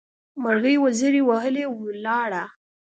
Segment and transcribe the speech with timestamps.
[0.43, 2.43] مرغۍ وزرې ووهلې؛ ولاړه.